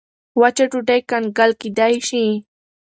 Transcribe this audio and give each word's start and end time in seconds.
وچه 0.39 0.65
ډوډۍ 0.71 1.01
کنګل 1.09 1.51
کېدای 1.61 1.95
شي. 2.07 2.25